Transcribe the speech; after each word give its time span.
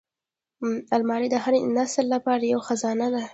الماري 0.95 1.27
د 1.31 1.35
هر 1.43 1.53
نسل 1.77 2.05
لپاره 2.13 2.43
یوه 2.51 2.63
خزانه 2.67 3.07
ده 3.13 3.23